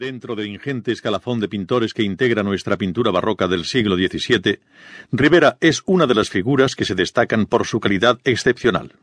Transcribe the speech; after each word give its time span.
Dentro 0.00 0.34
del 0.34 0.46
ingente 0.46 0.92
escalafón 0.92 1.40
de 1.40 1.48
pintores 1.48 1.92
que 1.92 2.02
integra 2.02 2.42
nuestra 2.42 2.78
pintura 2.78 3.10
barroca 3.10 3.46
del 3.48 3.66
siglo 3.66 3.96
XVII, 3.96 4.58
Rivera 5.12 5.58
es 5.60 5.82
una 5.84 6.06
de 6.06 6.14
las 6.14 6.30
figuras 6.30 6.74
que 6.74 6.86
se 6.86 6.94
destacan 6.94 7.44
por 7.44 7.66
su 7.66 7.80
calidad 7.80 8.18
excepcional. 8.24 8.94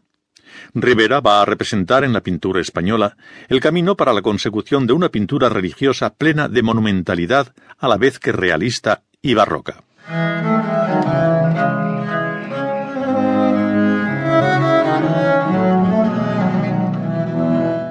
Rivera 0.73 1.20
va 1.20 1.44
a 1.44 1.46
representar 1.46 2.04
en 2.04 2.13
la 2.13 2.21
pintura 2.21 2.62
española 2.62 3.15
el 3.47 3.60
camino 3.60 3.96
para 3.96 4.12
la 4.12 4.23
consecución 4.23 4.88
de 4.88 4.94
una 4.94 5.10
pintura 5.10 5.49
religiosa 5.49 6.15
plena 6.15 6.49
de 6.49 6.63
monumentalidad 6.63 7.54
a 7.78 7.88
la 7.88 7.98
vez 7.98 8.18
que 8.18 8.32
realista 8.32 9.04
y 9.22 9.36
barroca. 9.36 9.84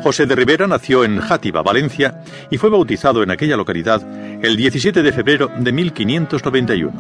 José 0.06 0.26
de 0.26 0.36
Rivera 0.36 0.68
nació 0.68 1.02
en 1.02 1.18
Játiva, 1.18 1.64
Valencia, 1.64 2.20
y 2.48 2.58
fue 2.58 2.70
bautizado 2.70 3.24
en 3.24 3.32
aquella 3.32 3.56
localidad 3.56 4.00
el 4.40 4.56
17 4.56 5.02
de 5.02 5.10
febrero 5.10 5.50
de 5.58 5.72
1591. 5.72 6.92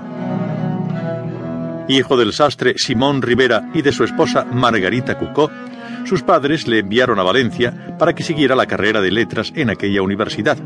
Hijo 1.86 2.16
del 2.16 2.32
sastre 2.32 2.74
Simón 2.76 3.22
Rivera 3.22 3.70
y 3.74 3.82
de 3.82 3.92
su 3.92 4.02
esposa 4.02 4.44
Margarita 4.44 5.16
Cucó, 5.16 5.52
sus 6.04 6.24
padres 6.24 6.66
le 6.66 6.80
enviaron 6.80 7.20
a 7.20 7.22
Valencia 7.22 7.96
para 7.96 8.12
que 8.12 8.24
siguiera 8.24 8.56
la 8.56 8.66
carrera 8.66 9.00
de 9.00 9.12
letras 9.12 9.52
en 9.54 9.70
aquella 9.70 10.02
universidad, 10.02 10.58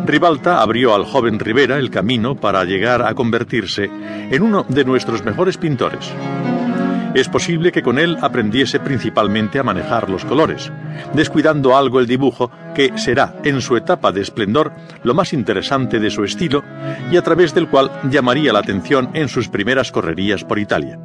Ribalta 0.05 0.61
abrió 0.61 0.93
al 0.93 1.05
joven 1.05 1.39
Rivera 1.39 1.77
el 1.77 1.89
camino 1.89 2.35
para 2.35 2.65
llegar 2.65 3.01
a 3.03 3.13
convertirse 3.13 3.89
en 4.29 4.41
uno 4.41 4.65
de 4.67 4.83
nuestros 4.83 5.23
mejores 5.23 5.57
pintores. 5.57 6.11
Es 7.13 7.29
posible 7.29 7.71
que 7.71 7.83
con 7.83 7.99
él 7.99 8.17
aprendiese 8.21 8.79
principalmente 8.79 9.59
a 9.59 9.63
manejar 9.63 10.09
los 10.09 10.25
colores, 10.25 10.71
descuidando 11.13 11.77
algo 11.77 11.99
el 11.99 12.07
dibujo 12.07 12.51
que 12.73 12.97
será, 12.97 13.35
en 13.43 13.61
su 13.61 13.77
etapa 13.77 14.11
de 14.11 14.21
esplendor, 14.21 14.73
lo 15.03 15.13
más 15.13 15.31
interesante 15.31 15.99
de 15.99 16.09
su 16.09 16.23
estilo 16.23 16.63
y 17.11 17.17
a 17.17 17.21
través 17.21 17.53
del 17.53 17.69
cual 17.69 17.91
llamaría 18.09 18.51
la 18.51 18.59
atención 18.59 19.11
en 19.13 19.29
sus 19.29 19.47
primeras 19.47 19.91
correrías 19.91 20.43
por 20.43 20.57
Italia. 20.57 20.99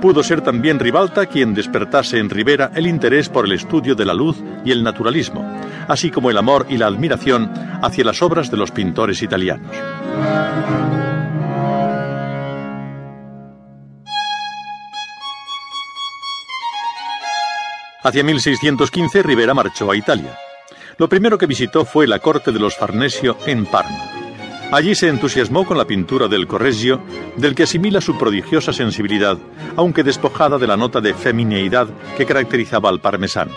Pudo 0.00 0.22
ser 0.22 0.40
también 0.42 0.78
Ribalta 0.78 1.26
quien 1.26 1.54
despertase 1.54 2.18
en 2.18 2.30
Rivera 2.30 2.70
el 2.74 2.86
interés 2.86 3.28
por 3.28 3.46
el 3.46 3.52
estudio 3.52 3.94
de 3.94 4.04
la 4.04 4.14
luz 4.14 4.36
y 4.64 4.70
el 4.70 4.82
naturalismo, 4.82 5.44
así 5.88 6.10
como 6.10 6.30
el 6.30 6.36
amor 6.36 6.66
y 6.68 6.76
la 6.76 6.86
admiración 6.86 7.50
hacia 7.82 8.04
las 8.04 8.22
obras 8.22 8.50
de 8.50 8.56
los 8.56 8.70
pintores 8.70 9.22
italianos. 9.22 9.70
Hacia 18.02 18.22
1615 18.22 19.22
Rivera 19.24 19.54
marchó 19.54 19.90
a 19.90 19.96
Italia. 19.96 20.38
Lo 20.98 21.08
primero 21.08 21.38
que 21.38 21.46
visitó 21.46 21.84
fue 21.84 22.06
la 22.06 22.20
corte 22.20 22.52
de 22.52 22.60
los 22.60 22.76
Farnesio 22.76 23.36
en 23.46 23.66
Parma. 23.66 24.25
Allí 24.72 24.96
se 24.96 25.08
entusiasmó 25.08 25.64
con 25.64 25.78
la 25.78 25.86
pintura 25.86 26.26
del 26.26 26.48
Correggio, 26.48 27.00
del 27.36 27.54
que 27.54 27.62
asimila 27.62 28.00
su 28.00 28.18
prodigiosa 28.18 28.72
sensibilidad, 28.72 29.38
aunque 29.76 30.02
despojada 30.02 30.58
de 30.58 30.66
la 30.66 30.76
nota 30.76 31.00
de 31.00 31.14
femineidad 31.14 31.86
que 32.16 32.26
caracterizaba 32.26 32.88
al 32.88 33.00
parmesano. 33.00 33.52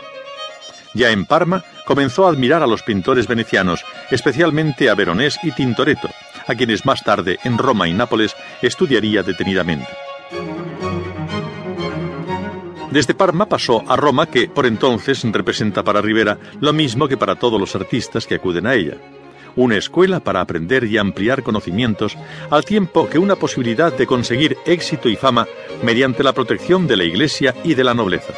Ya 0.93 1.09
en 1.09 1.25
Parma 1.25 1.63
comenzó 1.85 2.27
a 2.27 2.30
admirar 2.30 2.61
a 2.61 2.67
los 2.67 2.83
pintores 2.83 3.27
venecianos, 3.27 3.83
especialmente 4.11 4.89
a 4.89 4.95
Veronés 4.95 5.39
y 5.41 5.52
Tintoretto, 5.52 6.09
a 6.47 6.53
quienes 6.53 6.85
más 6.85 7.03
tarde 7.03 7.39
en 7.43 7.57
Roma 7.57 7.87
y 7.87 7.93
Nápoles 7.93 8.35
estudiaría 8.61 9.23
detenidamente. 9.23 9.89
Desde 12.92 13.15
Parma 13.15 13.48
pasó 13.48 13.83
a 13.87 13.95
Roma, 13.95 14.27
que 14.27 14.48
por 14.48 14.67
entonces 14.67 15.23
representa 15.23 15.83
para 15.83 16.02
Rivera 16.02 16.37
lo 16.59 16.71
mismo 16.71 17.08
que 17.08 17.17
para 17.17 17.36
todos 17.36 17.59
los 17.59 17.75
artistas 17.75 18.27
que 18.27 18.36
acuden 18.36 18.67
a 18.67 18.75
ella 18.75 18.95
una 19.59 19.75
escuela 19.75 20.21
para 20.21 20.39
aprender 20.39 20.86
y 20.86 20.97
ampliar 20.97 21.43
conocimientos, 21.43 22.17
al 22.49 22.64
tiempo 22.64 23.09
que 23.09 23.20
una 23.20 23.36
posibilidad 23.36 23.92
de 23.92 24.08
conseguir 24.08 24.58
éxito 24.65 25.09
y 25.09 25.17
fama 25.17 25.47
mediante 25.83 26.23
la 26.23 26.33
protección 26.33 26.87
de 26.87 26.95
la 26.95 27.03
Iglesia 27.03 27.53
y 27.64 27.75
de 27.75 27.83
la 27.83 27.93
nobleza. 27.93 28.33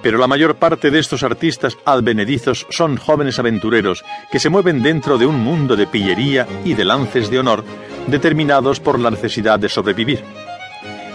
Pero 0.00 0.18
la 0.18 0.28
mayor 0.28 0.56
parte 0.56 0.90
de 0.90 0.98
estos 1.00 1.22
artistas 1.24 1.76
advenedizos 1.84 2.66
son 2.70 2.96
jóvenes 2.96 3.38
aventureros 3.38 4.04
que 4.30 4.38
se 4.38 4.48
mueven 4.48 4.82
dentro 4.82 5.18
de 5.18 5.26
un 5.26 5.40
mundo 5.40 5.76
de 5.76 5.86
pillería 5.86 6.46
y 6.64 6.74
de 6.74 6.84
lances 6.84 7.30
de 7.30 7.40
honor 7.40 7.64
determinados 8.06 8.78
por 8.78 8.98
la 8.98 9.10
necesidad 9.10 9.58
de 9.58 9.68
sobrevivir. 9.68 10.20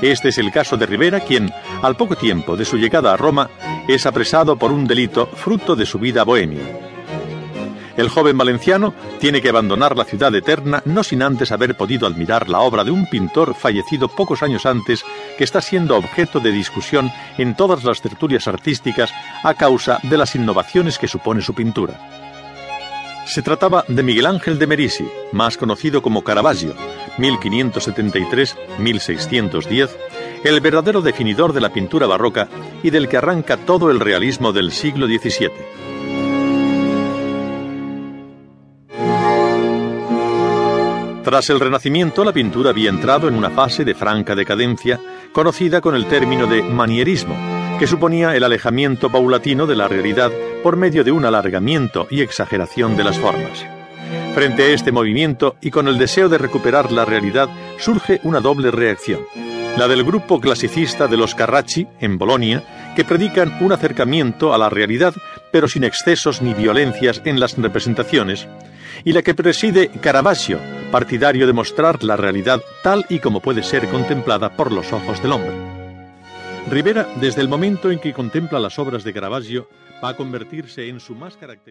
Este 0.02 0.30
es 0.30 0.38
el 0.38 0.52
caso 0.52 0.78
de 0.78 0.86
Rivera, 0.86 1.22
quien, 1.22 1.52
al 1.82 1.96
poco 1.96 2.16
tiempo 2.16 2.56
de 2.56 2.66
su 2.66 2.78
llegada 2.78 3.14
a 3.14 3.18
Roma, 3.18 3.50
es 3.88 4.06
apresado 4.06 4.58
por 4.58 4.72
un 4.72 4.86
delito 4.86 5.28
fruto 5.28 5.76
de 5.76 5.86
su 5.86 5.98
vida 5.98 6.24
bohemia. 6.24 6.87
El 7.98 8.08
joven 8.10 8.38
valenciano 8.38 8.94
tiene 9.20 9.42
que 9.42 9.50
abandonar 9.50 9.98
la 9.98 10.06
ciudad 10.06 10.34
eterna 10.36 10.84
no 10.86 11.04
sin 11.04 11.24
antes 11.24 11.52
haber 11.52 11.76
podido 11.76 12.06
admirar 12.06 12.48
la 12.48 12.60
obra 12.60 12.84
de 12.84 12.92
un 12.92 13.08
pintor 13.08 13.56
fallecido 13.56 14.08
pocos 14.08 14.44
años 14.44 14.68
antes 14.68 15.04
que 15.38 15.44
está 15.44 15.62
siendo 15.62 15.98
objeto 15.98 16.40
de 16.40 16.52
discusión 16.52 17.12
en 17.40 17.56
todas 17.56 17.84
las 17.84 18.02
tertulias 18.02 18.48
artísticas 18.48 19.12
a 19.44 19.56
causa 19.56 20.00
de 20.04 20.18
las 20.18 20.36
innovaciones 20.36 21.00
que 21.00 21.08
supone 21.08 21.42
su 21.42 21.56
pintura. 21.56 22.00
Se 23.26 23.42
trataba 23.42 23.84
de 23.88 24.04
Miguel 24.04 24.28
Ángel 24.28 24.60
de 24.60 24.68
Merisi, 24.68 25.06
más 25.34 25.58
conocido 25.58 26.02
como 26.02 26.24
Caravaggio, 26.24 26.74
1573-1610, 27.18 29.90
el 30.46 30.62
verdadero 30.62 31.02
definidor 31.02 31.52
de 31.52 31.60
la 31.62 31.74
pintura 31.74 32.08
barroca 32.08 32.48
y 32.84 32.92
del 32.92 33.10
que 33.10 33.18
arranca 33.18 33.58
todo 33.58 33.92
el 33.92 34.00
realismo 34.00 34.54
del 34.54 34.72
siglo 34.72 35.08
XVII. 35.08 35.97
Tras 41.28 41.50
el 41.50 41.60
Renacimiento, 41.60 42.24
la 42.24 42.32
pintura 42.32 42.70
había 42.70 42.90
entrado 42.90 43.28
en 43.28 43.36
una 43.36 43.50
fase 43.50 43.84
de 43.84 43.94
franca 43.94 44.34
decadencia, 44.34 44.98
conocida 45.34 45.82
con 45.82 45.94
el 45.94 46.06
término 46.06 46.48
de 46.48 46.64
manierismo, 46.64 47.36
que 47.78 47.86
suponía 47.86 48.34
el 48.38 48.46
alejamiento 48.46 49.12
paulatino 49.12 49.68
de 49.68 49.76
la 49.76 49.90
realidad 49.90 50.32
por 50.64 50.78
medio 50.78 51.04
de 51.04 51.12
un 51.12 51.26
alargamiento 51.26 52.08
y 52.10 52.22
exageración 52.22 52.96
de 52.96 53.04
las 53.04 53.20
formas. 53.20 53.66
Frente 54.36 54.64
a 54.64 54.68
este 54.68 54.94
movimiento 54.94 55.58
y 55.60 55.70
con 55.70 55.90
el 55.90 55.98
deseo 55.98 56.30
de 56.30 56.38
recuperar 56.38 56.94
la 56.94 57.04
realidad, 57.04 57.50
surge 57.78 58.22
una 58.24 58.40
doble 58.40 58.72
reacción. 58.72 59.20
La 59.78 59.90
del 59.90 60.06
grupo 60.06 60.40
clasicista 60.40 61.10
de 61.10 61.18
los 61.18 61.36
Carracci, 61.36 61.88
en 62.00 62.18
Bolonia, 62.18 62.94
que 62.96 63.04
predican 63.04 63.58
un 63.60 63.74
acercamiento 63.74 64.54
a 64.54 64.58
la 64.58 64.70
realidad, 64.70 65.14
pero 65.52 65.68
sin 65.68 65.84
excesos 65.84 66.42
ni 66.42 66.54
violencias 66.54 67.22
en 67.26 67.42
las 67.42 67.58
representaciones, 67.58 68.48
y 69.04 69.14
la 69.14 69.22
que 69.22 69.34
preside 69.34 69.90
Caravaggio, 70.02 70.60
partidario 70.92 71.48
de 71.48 71.54
mostrar 71.54 72.04
la 72.04 72.18
realidad 72.18 72.62
tal 72.84 73.06
y 73.10 73.20
como 73.20 73.42
puede 73.42 73.64
ser 73.64 73.88
contemplada 73.90 74.56
por 74.56 74.72
los 74.72 74.92
ojos 74.94 75.22
del 75.22 75.34
hombre. 75.34 75.52
Rivera, 76.70 77.08
desde 77.22 77.42
el 77.42 77.48
momento 77.48 77.92
en 77.92 78.00
que 78.00 78.14
contempla 78.14 78.60
las 78.60 78.78
obras 78.78 79.04
de 79.04 79.14
Caravaggio, 79.14 79.70
va 80.04 80.10
a 80.10 80.16
convertirse 80.16 80.88
en 80.90 81.00
su 81.00 81.16
más 81.16 81.38
característica. 81.38 81.68